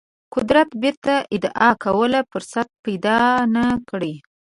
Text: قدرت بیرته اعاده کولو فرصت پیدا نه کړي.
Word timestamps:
قدرت 0.33 0.69
بیرته 0.81 1.13
اعاده 1.35 1.77
کولو 1.83 2.21
فرصت 2.31 2.67
پیدا 2.83 3.17
نه 3.55 3.65
کړي. 3.89 4.13